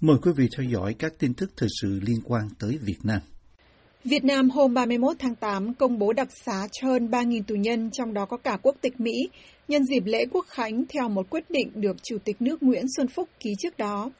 [0.00, 3.20] Mời quý vị theo dõi các tin tức thời sự liên quan tới Việt Nam.
[4.04, 7.90] Việt Nam hôm 31 tháng 8 công bố đặc xá cho hơn 3.000 tù nhân,
[7.90, 9.12] trong đó có cả quốc tịch Mỹ,
[9.68, 13.08] nhân dịp lễ quốc khánh theo một quyết định được Chủ tịch nước Nguyễn Xuân
[13.08, 14.10] Phúc ký trước đó.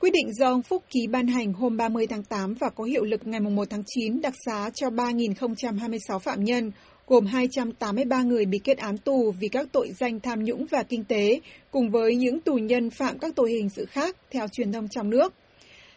[0.00, 3.04] Quyết định do ông Phúc ký ban hành hôm 30 tháng 8 và có hiệu
[3.04, 6.70] lực ngày 1 tháng 9 đặc xá cho 3.026 phạm nhân,
[7.06, 11.04] gồm 283 người bị kết án tù vì các tội danh tham nhũng và kinh
[11.04, 11.40] tế,
[11.70, 15.10] cùng với những tù nhân phạm các tội hình sự khác, theo truyền thông trong
[15.10, 15.32] nước.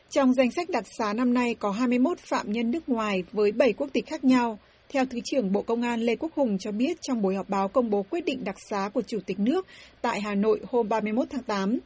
[0.09, 3.73] Trong danh sách đặc xá năm nay có 21 phạm nhân nước ngoài với 7
[3.73, 6.97] quốc tịch khác nhau, theo Thứ trưởng Bộ Công an Lê Quốc Hùng cho biết
[7.01, 9.65] trong buổi họp báo công bố quyết định đặc xá của Chủ tịch nước
[10.01, 11.79] tại Hà Nội hôm 31 tháng 8.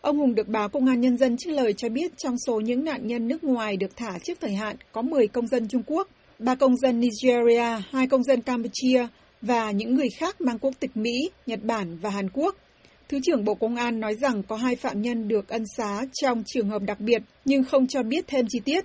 [0.00, 2.84] Ông Hùng được báo Công an Nhân dân trích lời cho biết trong số những
[2.84, 6.08] nạn nhân nước ngoài được thả trước thời hạn có 10 công dân Trung Quốc,
[6.38, 9.06] ba công dân Nigeria, hai công dân Campuchia
[9.42, 12.56] và những người khác mang quốc tịch Mỹ, Nhật Bản và Hàn Quốc.
[13.08, 16.42] Thứ trưởng Bộ Công an nói rằng có hai phạm nhân được ân xá trong
[16.46, 18.84] trường hợp đặc biệt nhưng không cho biết thêm chi tiết.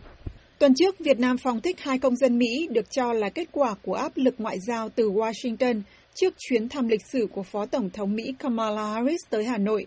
[0.59, 3.75] Tuần trước, Việt Nam phóng thích hai công dân Mỹ được cho là kết quả
[3.81, 5.81] của áp lực ngoại giao từ Washington
[6.15, 9.85] trước chuyến thăm lịch sử của Phó Tổng thống Mỹ Kamala Harris tới Hà Nội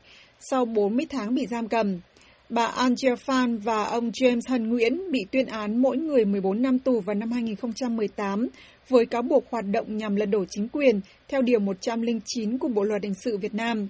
[0.50, 2.00] sau 40 tháng bị giam cầm.
[2.48, 6.78] Bà Angel Phan và ông James Hân Nguyễn bị tuyên án mỗi người 14 năm
[6.78, 8.48] tù vào năm 2018
[8.88, 12.82] với cáo buộc hoạt động nhằm lật đổ chính quyền theo Điều 109 của Bộ
[12.82, 13.88] Luật Hình sự Việt Nam.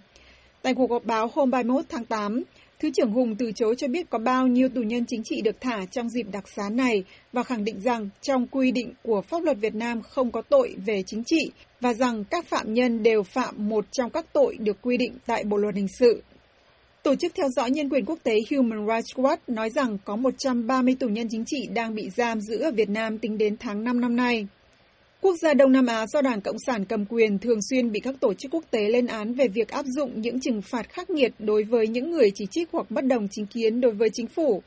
[0.62, 2.42] Tại cuộc họp báo hôm 31 tháng 8,
[2.80, 5.60] Thứ trưởng Hùng từ chối cho biết có bao nhiêu tù nhân chính trị được
[5.60, 9.42] thả trong dịp đặc xá này và khẳng định rằng trong quy định của pháp
[9.42, 13.22] luật Việt Nam không có tội về chính trị và rằng các phạm nhân đều
[13.22, 16.22] phạm một trong các tội được quy định tại Bộ luật hình sự.
[17.04, 20.96] Tổ chức theo dõi nhân quyền quốc tế Human Rights Watch nói rằng có 130
[21.00, 24.00] tù nhân chính trị đang bị giam giữ ở Việt Nam tính đến tháng 5
[24.00, 24.46] năm nay.
[25.20, 28.14] Quốc gia Đông Nam Á do Đảng Cộng sản cầm quyền thường xuyên bị các
[28.20, 31.32] tổ chức quốc tế lên án về việc áp dụng những trừng phạt khắc nghiệt
[31.38, 34.62] đối với những người chỉ trích hoặc bất đồng chính kiến đối với chính phủ.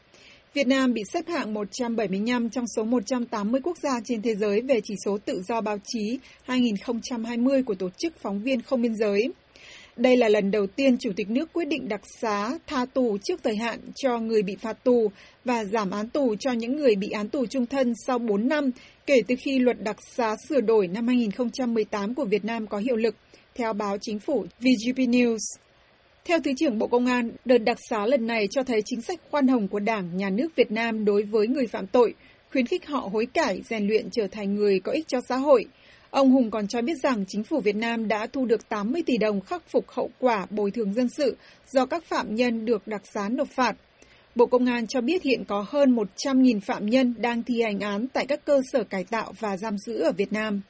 [0.54, 4.80] Việt Nam bị xếp hạng 175 trong số 180 quốc gia trên thế giới về
[4.84, 9.30] chỉ số tự do báo chí 2020 của Tổ chức Phóng viên Không Biên Giới.
[9.98, 13.44] Đây là lần đầu tiên Chủ tịch nước quyết định đặc xá tha tù trước
[13.44, 15.12] thời hạn cho người bị phạt tù
[15.46, 18.72] và giảm án tù cho những người bị án tù trung thân sau 4 năm
[19.06, 22.96] kể từ khi luật đặc xá sửa đổi năm 2018 của Việt Nam có hiệu
[22.96, 23.16] lực,
[23.56, 25.38] theo báo chính phủ VGP News.
[26.26, 29.20] Theo Thứ trưởng Bộ Công an, đợt đặc xá lần này cho thấy chính sách
[29.32, 32.14] khoan hồng của Đảng, Nhà nước Việt Nam đối với người phạm tội,
[32.52, 35.66] khuyến khích họ hối cải, rèn luyện trở thành người có ích cho xã hội–
[36.12, 39.18] Ông Hùng còn cho biết rằng chính phủ Việt Nam đã thu được 80 tỷ
[39.18, 41.38] đồng khắc phục hậu quả bồi thường dân sự
[41.72, 43.76] do các phạm nhân được đặc xá nộp phạt.
[44.36, 48.08] Bộ Công an cho biết hiện có hơn 100.000 phạm nhân đang thi hành án
[48.08, 50.62] tại các cơ sở cải tạo và giam giữ ở Việt Nam.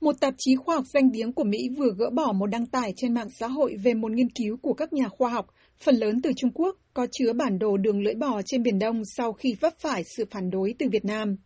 [0.00, 2.92] Một tạp chí khoa học danh tiếng của Mỹ vừa gỡ bỏ một đăng tải
[2.96, 5.46] trên mạng xã hội về một nghiên cứu của các nhà khoa học,
[5.84, 9.02] phần lớn từ Trung Quốc, có chứa bản đồ đường lưỡi bò trên Biển Đông
[9.16, 11.36] sau khi vấp phải sự phản đối từ Việt Nam.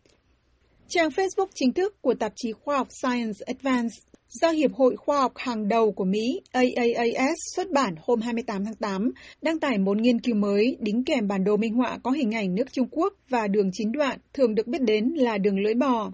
[0.88, 3.94] Trang Facebook chính thức của tạp chí khoa học Science Advance
[4.28, 8.74] do Hiệp hội Khoa học hàng đầu của Mỹ AAAS xuất bản hôm 28 tháng
[8.74, 9.10] 8
[9.42, 12.54] đăng tải một nghiên cứu mới đính kèm bản đồ minh họa có hình ảnh
[12.54, 16.10] nước Trung Quốc và đường chín đoạn thường được biết đến là đường lưỡi bò.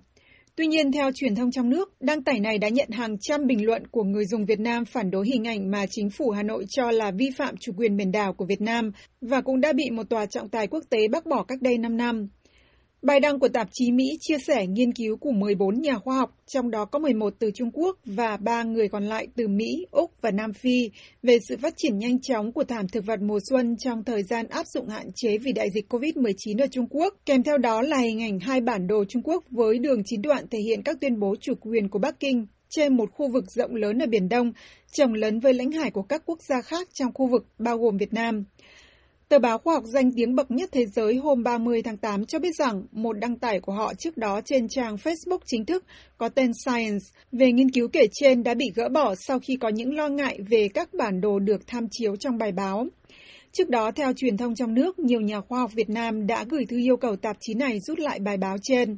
[0.56, 3.66] Tuy nhiên, theo truyền thông trong nước, đăng tải này đã nhận hàng trăm bình
[3.66, 6.64] luận của người dùng Việt Nam phản đối hình ảnh mà chính phủ Hà Nội
[6.68, 9.90] cho là vi phạm chủ quyền biển đảo của Việt Nam và cũng đã bị
[9.90, 12.28] một tòa trọng tài quốc tế bác bỏ cách đây 5 năm.
[13.02, 16.30] Bài đăng của tạp chí Mỹ chia sẻ nghiên cứu của 14 nhà khoa học,
[16.46, 20.10] trong đó có 11 từ Trung Quốc và 3 người còn lại từ Mỹ, Úc
[20.20, 20.90] và Nam Phi,
[21.22, 24.46] về sự phát triển nhanh chóng của thảm thực vật mùa xuân trong thời gian
[24.46, 27.14] áp dụng hạn chế vì đại dịch COVID-19 ở Trung Quốc.
[27.26, 30.48] Kèm theo đó là hình ảnh hai bản đồ Trung Quốc với đường chín đoạn
[30.50, 33.74] thể hiện các tuyên bố chủ quyền của Bắc Kinh trên một khu vực rộng
[33.74, 34.52] lớn ở Biển Đông,
[34.92, 37.96] chồng lấn với lãnh hải của các quốc gia khác trong khu vực, bao gồm
[37.96, 38.44] Việt Nam.
[39.30, 42.38] Tờ báo khoa học danh tiếng bậc nhất thế giới hôm 30 tháng 8 cho
[42.38, 45.84] biết rằng một đăng tải của họ trước đó trên trang Facebook chính thức
[46.18, 49.68] có tên Science về nghiên cứu kể trên đã bị gỡ bỏ sau khi có
[49.68, 52.86] những lo ngại về các bản đồ được tham chiếu trong bài báo.
[53.52, 56.66] Trước đó, theo truyền thông trong nước, nhiều nhà khoa học Việt Nam đã gửi
[56.66, 58.96] thư yêu cầu tạp chí này rút lại bài báo trên.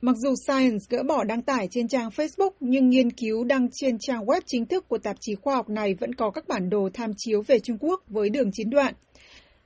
[0.00, 3.98] Mặc dù Science gỡ bỏ đăng tải trên trang Facebook, nhưng nghiên cứu đăng trên
[3.98, 6.88] trang web chính thức của tạp chí khoa học này vẫn có các bản đồ
[6.94, 8.94] tham chiếu về Trung Quốc với đường chín đoạn.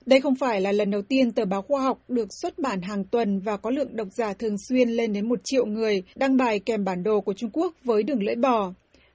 [0.09, 3.05] Đây không phải là lần đầu tiên tờ báo khoa học được xuất bản hàng
[3.05, 6.59] tuần và có lượng độc giả thường xuyên lên đến một triệu người đăng bài
[6.59, 8.73] kèm bản đồ của Trung Quốc với đường lưỡi bò.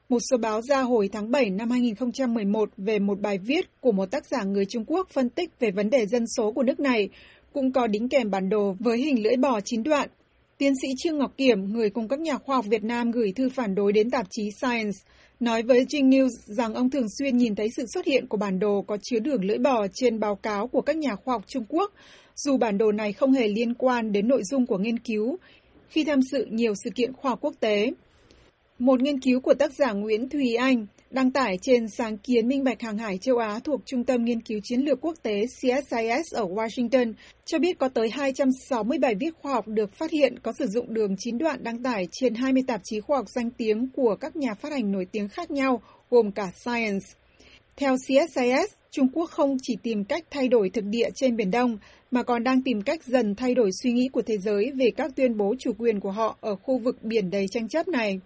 [0.09, 4.11] Một số báo ra hồi tháng 7 năm 2011 về một bài viết của một
[4.11, 7.09] tác giả người Trung Quốc phân tích về vấn đề dân số của nước này,
[7.53, 10.09] cũng có đính kèm bản đồ với hình lưỡi bò chín đoạn.
[10.63, 13.49] Tiến sĩ Trương Ngọc Kiểm, người cùng các nhà khoa học Việt Nam gửi thư
[13.49, 14.97] phản đối đến tạp chí Science,
[15.39, 18.59] nói với Jing News rằng ông thường xuyên nhìn thấy sự xuất hiện của bản
[18.59, 21.65] đồ có chứa đường lưỡi bò trên báo cáo của các nhà khoa học Trung
[21.69, 21.91] Quốc,
[22.35, 25.37] dù bản đồ này không hề liên quan đến nội dung của nghiên cứu
[25.87, 27.91] khi tham dự nhiều sự kiện khoa học quốc tế.
[28.83, 32.63] Một nghiên cứu của tác giả Nguyễn Thùy Anh đăng tải trên sáng kiến minh
[32.63, 36.33] bạch hàng hải châu Á thuộc Trung tâm Nghiên cứu Chiến lược Quốc tế CSIS
[36.33, 37.13] ở Washington
[37.45, 40.93] cho biết có tới 260 bài viết khoa học được phát hiện có sử dụng
[40.93, 44.35] đường chín đoạn đăng tải trên 20 tạp chí khoa học danh tiếng của các
[44.35, 47.05] nhà phát hành nổi tiếng khác nhau, gồm cả Science.
[47.77, 51.77] Theo CSIS, Trung Quốc không chỉ tìm cách thay đổi thực địa trên Biển Đông,
[52.11, 55.11] mà còn đang tìm cách dần thay đổi suy nghĩ của thế giới về các
[55.15, 58.19] tuyên bố chủ quyền của họ ở khu vực biển đầy tranh chấp này.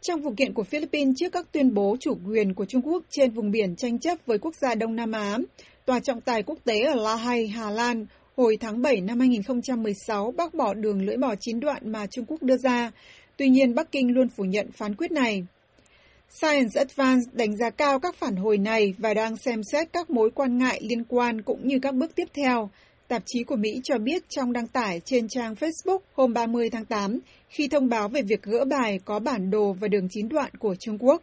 [0.00, 3.30] Trong vụ kiện của Philippines trước các tuyên bố chủ quyền của Trung Quốc trên
[3.30, 5.38] vùng biển tranh chấp với quốc gia Đông Nam Á,
[5.84, 8.06] Tòa trọng tài quốc tế ở La Hay, Hà Lan
[8.36, 12.42] hồi tháng 7 năm 2016 bác bỏ đường lưỡi bò chín đoạn mà Trung Quốc
[12.42, 12.90] đưa ra.
[13.36, 15.46] Tuy nhiên, Bắc Kinh luôn phủ nhận phán quyết này.
[16.30, 20.30] Science Advance đánh giá cao các phản hồi này và đang xem xét các mối
[20.30, 22.70] quan ngại liên quan cũng như các bước tiếp theo.
[23.08, 26.84] Tạp chí của Mỹ cho biết trong đăng tải trên trang Facebook hôm 30 tháng
[26.84, 27.18] 8
[27.48, 30.74] khi thông báo về việc gỡ bài có bản đồ và đường chín đoạn của
[30.78, 31.22] Trung Quốc.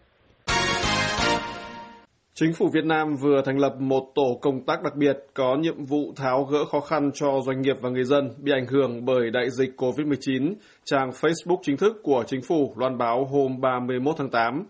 [2.34, 5.86] Chính phủ Việt Nam vừa thành lập một tổ công tác đặc biệt có nhiệm
[5.86, 9.32] vụ tháo gỡ khó khăn cho doanh nghiệp và người dân bị ảnh hưởng bởi
[9.32, 10.54] đại dịch COVID-19.
[10.86, 14.66] Trang Facebook chính thức của chính phủ loan báo hôm 31 tháng 8.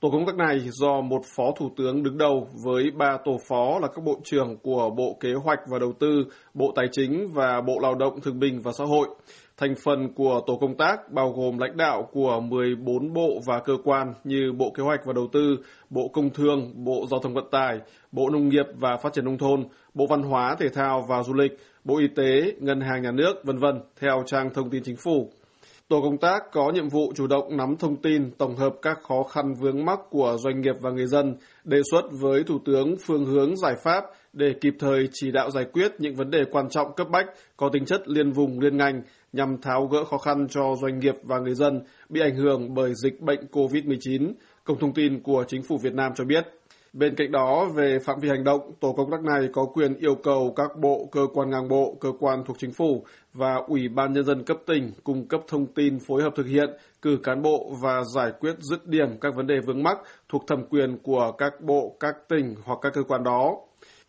[0.00, 3.78] Tổ công tác này do một phó thủ tướng đứng đầu với ba tổ phó
[3.78, 6.24] là các bộ trưởng của Bộ Kế hoạch và Đầu tư,
[6.54, 9.08] Bộ Tài chính và Bộ Lao động Thương binh và Xã hội.
[9.56, 13.72] Thành phần của tổ công tác bao gồm lãnh đạo của 14 bộ và cơ
[13.84, 15.56] quan như Bộ Kế hoạch và Đầu tư,
[15.90, 17.78] Bộ Công Thương, Bộ Giao thông Vận tải,
[18.12, 19.64] Bộ Nông nghiệp và Phát triển Nông thôn,
[19.94, 21.52] Bộ Văn hóa, Thể thao và Du lịch,
[21.84, 25.30] Bộ Y tế, Ngân hàng Nhà nước, vân vân theo trang thông tin chính phủ.
[25.90, 29.22] Tổ công tác có nhiệm vụ chủ động nắm thông tin, tổng hợp các khó
[29.22, 33.26] khăn vướng mắc của doanh nghiệp và người dân, đề xuất với Thủ tướng phương
[33.26, 36.94] hướng giải pháp để kịp thời chỉ đạo giải quyết những vấn đề quan trọng
[36.96, 37.26] cấp bách
[37.56, 39.02] có tính chất liên vùng liên ngành
[39.32, 42.92] nhằm tháo gỡ khó khăn cho doanh nghiệp và người dân bị ảnh hưởng bởi
[42.94, 44.32] dịch bệnh COVID-19,
[44.64, 46.46] Cổng thông tin của Chính phủ Việt Nam cho biết.
[46.92, 50.14] Bên cạnh đó, về phạm vi hành động, tổ công tác này có quyền yêu
[50.14, 53.04] cầu các bộ, cơ quan ngang bộ, cơ quan thuộc chính phủ
[53.34, 56.70] và Ủy ban Nhân dân cấp tỉnh cung cấp thông tin phối hợp thực hiện,
[57.02, 59.98] cử cán bộ và giải quyết dứt điểm các vấn đề vướng mắc
[60.28, 63.56] thuộc thẩm quyền của các bộ, các tỉnh hoặc các cơ quan đó.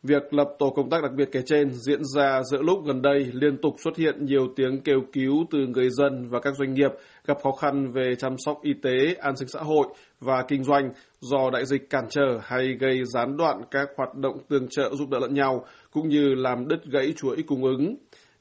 [0.04, 3.28] Việc lập tổ công tác đặc biệt kể trên diễn ra giữa lúc gần đây
[3.33, 6.92] liên tục xuất hiện nhiều tiếng kêu cứu từ người dân và các doanh nghiệp
[7.27, 9.88] gặp khó khăn về chăm sóc y tế, an sinh xã hội
[10.19, 10.89] và kinh doanh
[11.19, 15.09] do đại dịch cản trở hay gây gián đoạn các hoạt động tương trợ giúp
[15.09, 17.95] đỡ lẫn nhau cũng như làm đứt gãy chuỗi cung ứng.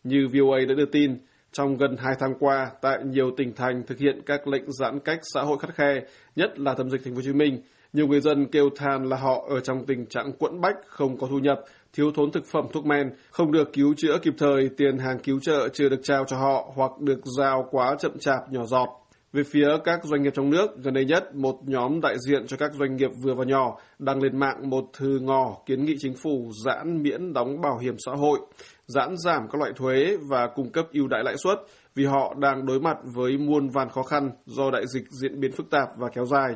[0.05, 1.19] Như VOA đã đưa tin,
[1.53, 5.19] trong gần hai tháng qua, tại nhiều tỉnh thành thực hiện các lệnh giãn cách
[5.35, 6.01] xã hội khắt khe,
[6.37, 7.63] nhất là tâm dịch thành phố Hồ Chí Minh,
[7.93, 11.27] nhiều người dân kêu than là họ ở trong tình trạng quẫn bách, không có
[11.31, 11.61] thu nhập,
[11.93, 15.41] thiếu thốn thực phẩm thuốc men, không được cứu chữa kịp thời, tiền hàng cứu
[15.41, 18.89] trợ chưa được trao cho họ hoặc được giao quá chậm chạp nhỏ giọt.
[19.33, 22.57] Về phía các doanh nghiệp trong nước, gần đây nhất, một nhóm đại diện cho
[22.57, 26.15] các doanh nghiệp vừa và nhỏ đăng lên mạng một thư ngỏ kiến nghị chính
[26.23, 28.39] phủ giãn miễn đóng bảo hiểm xã hội,
[28.87, 31.59] giãn giảm các loại thuế và cung cấp ưu đãi lãi suất
[31.95, 35.53] vì họ đang đối mặt với muôn vàn khó khăn do đại dịch diễn biến
[35.53, 36.55] phức tạp và kéo dài.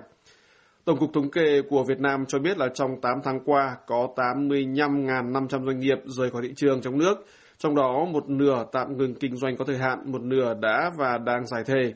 [0.85, 4.09] Tổng cục Thống kê của Việt Nam cho biết là trong 8 tháng qua có
[4.17, 7.27] 85.500 doanh nghiệp rời khỏi thị trường trong nước,
[7.59, 11.19] trong đó một nửa tạm ngừng kinh doanh có thời hạn, một nửa đã và
[11.19, 11.95] đang giải thể.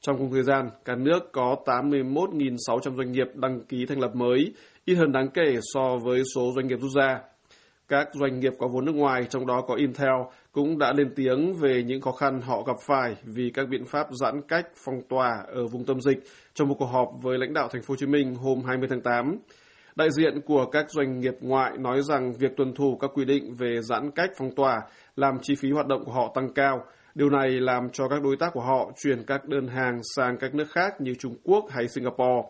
[0.00, 4.52] Trong cùng thời gian, cả nước có 81.600 doanh nghiệp đăng ký thành lập mới,
[4.84, 7.20] ít hơn đáng kể so với số doanh nghiệp rút ra.
[7.88, 10.22] Các doanh nghiệp có vốn nước ngoài, trong đó có Intel,
[10.52, 14.06] cũng đã lên tiếng về những khó khăn họ gặp phải vì các biện pháp
[14.10, 16.18] giãn cách phong tỏa ở vùng tâm dịch
[16.54, 19.00] trong một cuộc họp với lãnh đạo thành phố Hồ Chí Minh hôm 20 tháng
[19.00, 19.38] 8.
[19.96, 23.54] Đại diện của các doanh nghiệp ngoại nói rằng việc tuân thủ các quy định
[23.54, 24.80] về giãn cách phong tỏa
[25.16, 26.84] làm chi phí hoạt động của họ tăng cao.
[27.14, 30.54] Điều này làm cho các đối tác của họ chuyển các đơn hàng sang các
[30.54, 32.48] nước khác như Trung Quốc hay Singapore.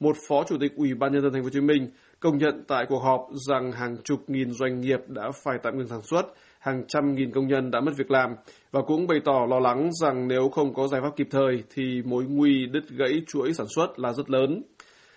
[0.00, 2.64] Một phó chủ tịch Ủy ban nhân dân thành phố Hồ Chí Minh công nhận
[2.68, 6.22] tại cuộc họp rằng hàng chục nghìn doanh nghiệp đã phải tạm ngừng sản xuất,
[6.58, 8.30] hàng trăm nghìn công nhân đã mất việc làm
[8.70, 12.02] và cũng bày tỏ lo lắng rằng nếu không có giải pháp kịp thời thì
[12.04, 14.62] mối nguy đứt gãy chuỗi sản xuất là rất lớn.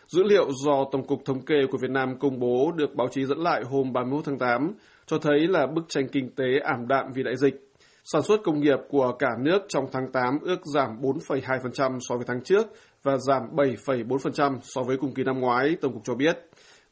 [0.07, 3.25] Dữ liệu do Tổng cục Thống kê của Việt Nam công bố được báo chí
[3.25, 4.73] dẫn lại hôm 31 tháng 8
[5.05, 7.71] cho thấy là bức tranh kinh tế ảm đạm vì đại dịch.
[8.03, 12.25] Sản xuất công nghiệp của cả nước trong tháng 8 ước giảm 4,2% so với
[12.27, 12.67] tháng trước
[13.03, 16.37] và giảm 7,4% so với cùng kỳ năm ngoái, Tổng cục cho biết.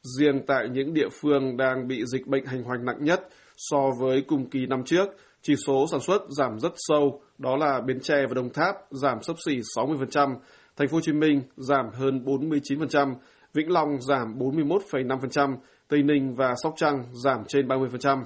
[0.04, 3.28] Riêng tại những địa phương đang bị dịch bệnh hành hoành nặng nhất
[3.58, 5.06] so với cùng kỳ năm trước,
[5.42, 9.22] chỉ số sản xuất giảm rất sâu, đó là Bến Tre và Đồng Tháp giảm
[9.22, 10.36] sấp xỉ 60%,
[10.78, 13.16] Thành phố Hồ Chí Minh giảm hơn 49%,
[13.54, 15.56] Vĩnh Long giảm 41,5%,
[15.88, 18.24] Tây Ninh và Sóc Trăng giảm trên 30%.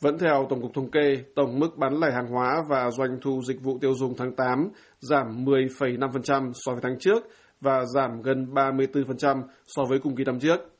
[0.00, 3.40] Vẫn theo Tổng cục Thống kê, tổng mức bán lẻ hàng hóa và doanh thu
[3.46, 4.68] dịch vụ tiêu dùng tháng 8
[5.00, 7.24] giảm 10,5% so với tháng trước
[7.60, 10.71] và giảm gần 34% so với cùng kỳ năm trước.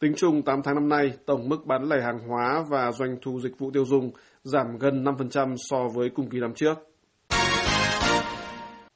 [0.00, 3.40] Tính chung 8 tháng năm nay, tổng mức bán lẻ hàng hóa và doanh thu
[3.40, 4.10] dịch vụ tiêu dùng
[4.42, 6.74] giảm gần 5% so với cùng kỳ năm trước.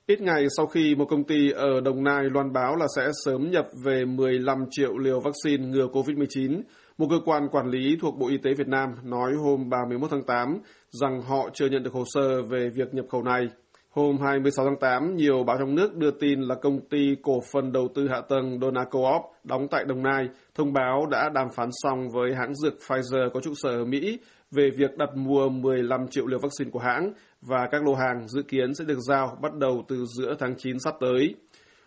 [0.07, 3.51] Ít ngày sau khi một công ty ở Đồng Nai loan báo là sẽ sớm
[3.51, 6.63] nhập về 15 triệu liều vaccine ngừa COVID-19,
[6.99, 10.23] một cơ quan quản lý thuộc Bộ Y tế Việt Nam nói hôm 31 tháng
[10.23, 10.59] 8
[10.91, 13.49] rằng họ chưa nhận được hồ sơ về việc nhập khẩu này.
[13.95, 17.73] Hôm 26 tháng 8, nhiều báo trong nước đưa tin là công ty cổ phần
[17.73, 22.09] đầu tư hạ tầng Donacoop đóng tại Đồng Nai thông báo đã đàm phán xong
[22.09, 24.19] với hãng dược Pfizer có trụ sở ở Mỹ
[24.51, 28.43] về việc đặt mua 15 triệu liều vaccine của hãng và các lô hàng dự
[28.43, 31.35] kiến sẽ được giao bắt đầu từ giữa tháng 9 sắp tới.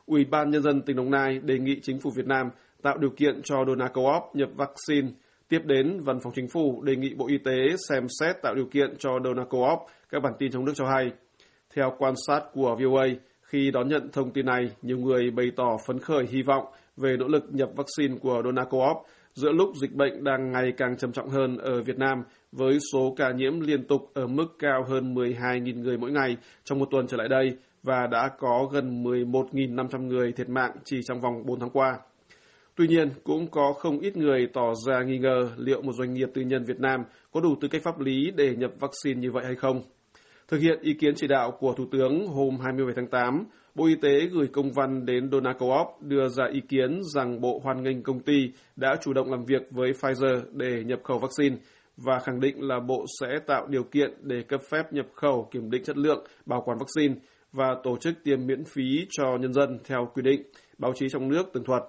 [0.06, 2.50] Ủy ban Nhân dân tỉnh Đồng Nai đề nghị chính phủ Việt Nam
[2.82, 5.08] tạo điều kiện cho Donacoop nhập vaccine.
[5.50, 8.66] Tiếp đến, Văn phòng Chính phủ đề nghị Bộ Y tế xem xét tạo điều
[8.66, 11.12] kiện cho Donacoop, các bản tin trong nước cho hay.
[11.76, 13.06] Theo quan sát của VOA,
[13.42, 16.66] khi đón nhận thông tin này, nhiều người bày tỏ phấn khởi hy vọng
[16.98, 18.98] về nỗ lực nhập vaccine của Donacoop
[19.34, 23.14] giữa lúc dịch bệnh đang ngày càng trầm trọng hơn ở Việt Nam với số
[23.18, 27.08] ca nhiễm liên tục ở mức cao hơn 12.000 người mỗi ngày trong một tuần
[27.08, 31.60] trở lại đây và đã có gần 11.500 người thiệt mạng chỉ trong vòng 4
[31.60, 32.00] tháng qua.
[32.76, 36.30] Tuy nhiên, cũng có không ít người tỏ ra nghi ngờ liệu một doanh nghiệp
[36.34, 39.44] tư nhân Việt Nam có đủ tư cách pháp lý để nhập vaccine như vậy
[39.46, 39.82] hay không.
[40.48, 43.96] Thực hiện ý kiến chỉ đạo của Thủ tướng hôm 27 tháng 8, Bộ Y
[43.96, 48.20] tế gửi công văn đến Donacoop đưa ra ý kiến rằng Bộ hoan nghênh công
[48.20, 51.56] ty đã chủ động làm việc với Pfizer để nhập khẩu vaccine
[51.98, 55.70] và khẳng định là Bộ sẽ tạo điều kiện để cấp phép nhập khẩu kiểm
[55.70, 57.16] định chất lượng, bảo quản vaccine
[57.52, 60.42] và tổ chức tiêm miễn phí cho nhân dân theo quy định,
[60.78, 61.84] báo chí trong nước tường thuật.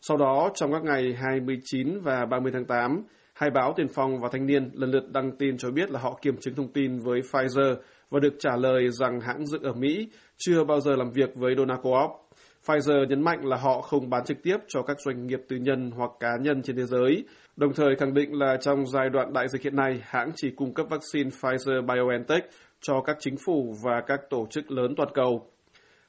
[0.00, 3.02] Sau đó, trong các ngày 29 và 30 tháng 8,
[3.42, 6.18] hai báo Tiền Phong và Thanh niên lần lượt đăng tin cho biết là họ
[6.22, 7.74] kiểm chứng thông tin với Pfizer
[8.10, 11.54] và được trả lời rằng hãng dược ở Mỹ chưa bao giờ làm việc với
[11.58, 12.10] Donacoop.
[12.66, 15.90] Pfizer nhấn mạnh là họ không bán trực tiếp cho các doanh nghiệp tư nhân
[15.90, 17.24] hoặc cá nhân trên thế giới,
[17.56, 20.74] đồng thời khẳng định là trong giai đoạn đại dịch hiện nay, hãng chỉ cung
[20.74, 22.42] cấp vaccine Pfizer-BioNTech
[22.80, 25.51] cho các chính phủ và các tổ chức lớn toàn cầu.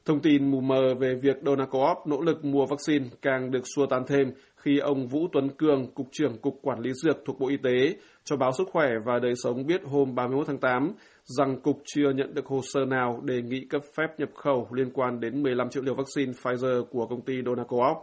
[0.05, 4.03] Thông tin mù mờ về việc Donacoop nỗ lực mua vaccine càng được xua tan
[4.07, 7.57] thêm khi ông Vũ Tuấn Cường, Cục trưởng Cục Quản lý Dược thuộc Bộ Y
[7.57, 10.93] tế, cho báo Sức khỏe và Đời sống biết hôm 31 tháng 8
[11.23, 14.91] rằng Cục chưa nhận được hồ sơ nào đề nghị cấp phép nhập khẩu liên
[14.93, 17.97] quan đến 15 triệu liều vaccine Pfizer của công ty Donacoop.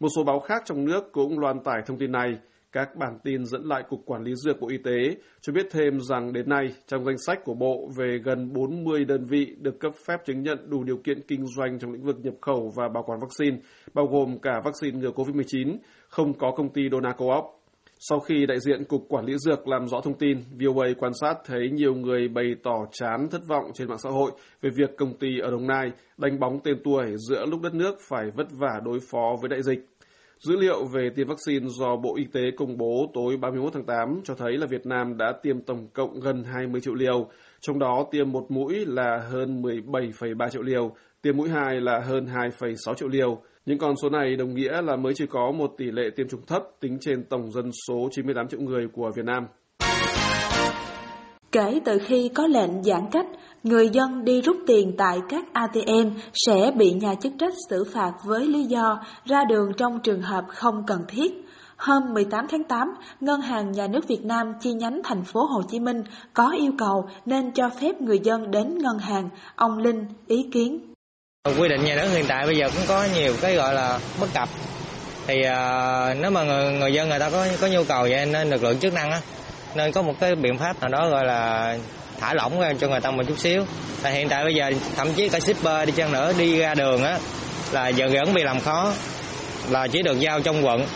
[0.00, 2.38] Một số báo khác trong nước cũng loan tải thông tin này.
[2.72, 6.00] Các bản tin dẫn lại Cục Quản lý Dược Bộ Y tế cho biết thêm
[6.00, 9.92] rằng đến nay, trong danh sách của Bộ về gần 40 đơn vị được cấp
[10.06, 13.02] phép chứng nhận đủ điều kiện kinh doanh trong lĩnh vực nhập khẩu và bảo
[13.02, 13.56] quản vaccine,
[13.94, 15.76] bao gồm cả vaccine ngừa COVID-19,
[16.08, 17.44] không có công ty dona coop
[17.98, 21.34] Sau khi đại diện Cục Quản lý Dược làm rõ thông tin, VOA quan sát
[21.44, 24.30] thấy nhiều người bày tỏ chán thất vọng trên mạng xã hội
[24.62, 27.94] về việc công ty ở Đồng Nai đánh bóng tên tuổi giữa lúc đất nước
[28.08, 29.86] phải vất vả đối phó với đại dịch.
[30.42, 34.20] Dữ liệu về tiêm vaccine do Bộ Y tế công bố tối 31 tháng 8
[34.24, 37.26] cho thấy là Việt Nam đã tiêm tổng cộng gần 20 triệu liều,
[37.60, 42.26] trong đó tiêm một mũi là hơn 17,3 triệu liều, tiêm mũi hai là hơn
[42.26, 43.42] 2,6 triệu liều.
[43.66, 46.46] Những con số này đồng nghĩa là mới chỉ có một tỷ lệ tiêm chủng
[46.46, 49.46] thấp tính trên tổng dân số 98 triệu người của Việt Nam.
[51.52, 53.26] Kể từ khi có lệnh giãn cách,
[53.62, 58.12] người dân đi rút tiền tại các ATM sẽ bị nhà chức trách xử phạt
[58.24, 61.32] với lý do ra đường trong trường hợp không cần thiết.
[61.76, 65.62] Hôm 18 tháng 8, Ngân hàng Nhà nước Việt Nam chi nhánh thành phố Hồ
[65.70, 66.02] Chí Minh
[66.32, 69.28] có yêu cầu nên cho phép người dân đến ngân hàng.
[69.56, 70.80] Ông Linh ý kiến.
[71.58, 74.26] Quy định nhà nước hiện tại bây giờ cũng có nhiều cái gọi là bất
[74.34, 74.48] cập.
[75.26, 78.50] Thì uh, nếu mà người, người dân người ta có có nhu cầu vậy nên
[78.50, 79.20] lực lượng chức năng á,
[79.74, 81.76] nên có một cái biện pháp nào đó gọi là
[82.20, 83.64] thả lỏng cho người ta một chút xíu.
[84.02, 87.04] Tại hiện tại bây giờ thậm chí cả shipper đi chăng nữa đi ra đường
[87.04, 87.18] á,
[87.72, 88.92] là giờ vẫn bị làm khó.
[89.70, 90.86] Là chỉ được giao trong quận.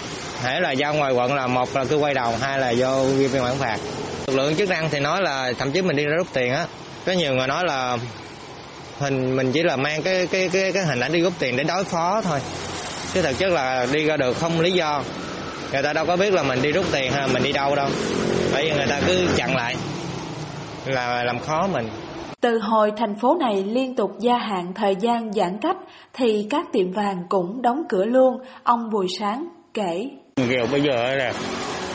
[0.42, 3.28] Thể là giao ngoài quận là một là cứ quay đầu, hai là vô ghi
[3.28, 3.78] biên bản phạt.
[4.26, 6.66] Lực lượng chức năng thì nói là thậm chí mình đi ra rút tiền á.
[7.06, 7.98] Có nhiều người nói là
[8.98, 11.64] hình, mình chỉ là mang cái cái cái cái hình ảnh đi rút tiền để
[11.64, 12.40] đối phó thôi.
[13.14, 15.02] Chứ thực chất là đi ra được không lý do.
[15.72, 17.74] Người ta đâu có biết là mình đi rút tiền hay là mình đi đâu
[17.74, 17.88] đâu.
[18.52, 19.76] Bởi vì người ta cứ chặn lại
[20.86, 21.86] là làm khó mình
[22.44, 25.76] từ hồi thành phố này liên tục gia hạn thời gian giãn cách
[26.14, 30.08] thì các tiệm vàng cũng đóng cửa luôn, ông Bùi Sáng kể.
[30.36, 31.32] Nghèo bây giờ là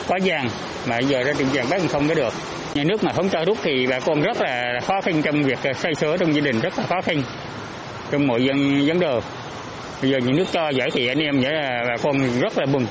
[0.08, 0.48] quá vàng
[0.88, 2.32] mà giờ ra tiệm vàng bán không có được.
[2.74, 5.58] Nhà nước mà không cho rút thì bà con rất là khó khăn trong việc
[5.76, 7.22] xoay sở trong gia đình rất là khó khăn.
[8.10, 9.20] trong mọi dân vấn đề
[10.02, 12.66] bây giờ những nước cho giải thì anh em vậy là bà con rất là
[12.66, 12.86] mừng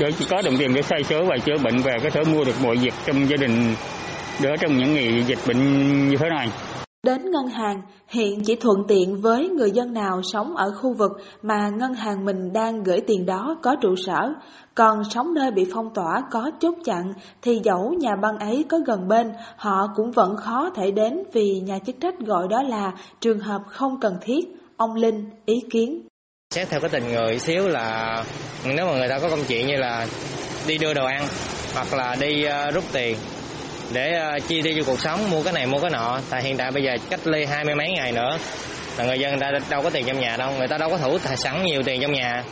[0.00, 2.44] để chỉ có đồng tiền để xoay số và chữa bệnh và có thể mua
[2.44, 3.74] được mọi việc trong gia đình
[4.42, 5.58] đỡ trong những ngày dịch bệnh
[6.08, 6.48] như thế này
[7.06, 11.10] Đến ngân hàng, hiện chỉ thuận tiện với người dân nào sống ở khu vực
[11.42, 14.32] mà ngân hàng mình đang gửi tiền đó có trụ sở.
[14.74, 18.78] Còn sống nơi bị phong tỏa có chốt chặn thì dẫu nhà băng ấy có
[18.86, 22.92] gần bên, họ cũng vẫn khó thể đến vì nhà chức trách gọi đó là
[23.20, 24.40] trường hợp không cần thiết.
[24.76, 26.02] Ông Linh ý kiến.
[26.54, 28.24] Xét theo cái tình người xíu là
[28.64, 30.06] nếu mà người ta có công chuyện như là
[30.68, 31.26] đi đưa đồ ăn
[31.74, 33.16] hoặc là đi uh, rút tiền
[33.92, 36.20] để uh, chi tiêu cho cuộc sống mua cái này mua cái nọ.
[36.30, 38.38] Tại hiện tại bây giờ cách ly hai mươi mấy ngày nữa.
[38.98, 40.98] Là người dân người ta đâu có tiền trong nhà đâu người ta đâu có
[40.98, 42.44] thủ sẵn nhiều tiền trong nhà.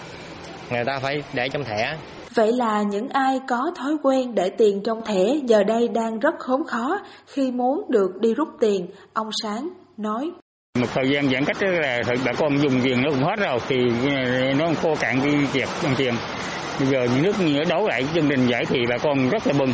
[0.71, 1.97] Người ta phải để trong thẻ.
[2.35, 6.35] Vậy là những ai có thói quen để tiền trong thẻ giờ đây đang rất
[6.39, 10.31] khốn khó khi muốn được đi rút tiền, ông Sáng nói.
[10.79, 13.77] Một thời gian giãn cách là bà con dùng tiền nó cũng hết rồi thì
[14.59, 16.15] nó khô cạn cái việc bằng tiền.
[16.79, 19.73] Bây giờ những nước đấu lại chương trình giải thì bà con rất là mừng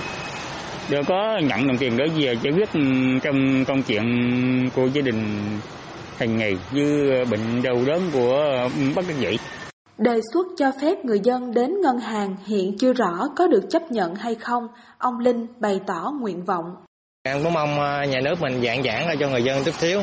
[0.91, 2.69] đều có nhận đồng tiền đó về giải quyết
[3.23, 4.05] trong công chuyện
[4.75, 5.25] của gia đình
[6.19, 9.37] hàng ngày như bệnh đầu đớn của bất đắc dĩ.
[9.99, 13.83] Đề xuất cho phép người dân đến ngân hàng hiện chưa rõ có được chấp
[13.91, 16.65] nhận hay không, ông Linh bày tỏ nguyện vọng.
[17.23, 20.01] Em cũng mong ờ, nhà nước mình dạng giãn ra cho người dân chút xíu.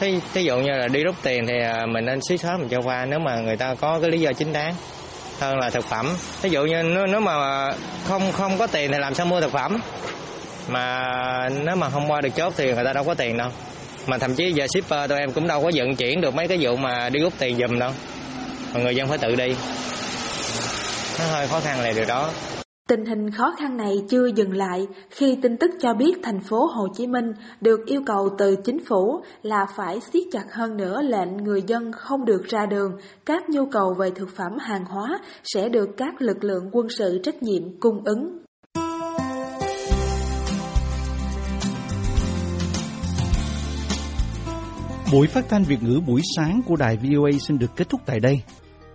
[0.00, 2.68] Thí, thí dụ như là đi rút tiền thì ờ, mình nên xí xóa mình
[2.70, 4.74] cho qua nếu mà người ta có cái lý do chính đáng
[5.44, 6.16] hơn là thực phẩm.
[6.42, 7.34] Ví dụ như nếu mà
[8.08, 9.80] không không có tiền thì làm sao mua thực phẩm?
[10.68, 13.50] mà nếu mà không qua được chốt thì người ta đâu có tiền đâu
[14.06, 16.58] mà thậm chí giờ shipper tụi em cũng đâu có vận chuyển được mấy cái
[16.60, 17.90] vụ mà đi rút tiền giùm đâu
[18.74, 19.56] mà người dân phải tự đi
[21.18, 22.30] nó hơi khó khăn là điều đó
[22.88, 26.66] Tình hình khó khăn này chưa dừng lại khi tin tức cho biết thành phố
[26.66, 31.02] Hồ Chí Minh được yêu cầu từ chính phủ là phải siết chặt hơn nữa
[31.02, 32.92] lệnh người dân không được ra đường,
[33.26, 37.18] các nhu cầu về thực phẩm hàng hóa sẽ được các lực lượng quân sự
[37.22, 38.38] trách nhiệm cung ứng.
[45.12, 48.20] Buổi phát thanh Việt ngữ buổi sáng của đài VOA xin được kết thúc tại
[48.20, 48.42] đây.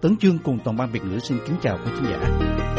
[0.01, 2.78] Tấn Chương cùng toàn ban Việt ngữ xin kính chào quý khán giả.